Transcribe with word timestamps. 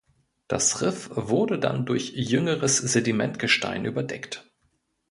Das 0.47 0.81
Riff 0.81 1.11
wurde 1.13 1.59
dann 1.59 1.85
durch 1.85 2.13
jüngeres 2.15 2.77
Sedimentgestein 2.79 3.85
überdeckt. 3.85 4.49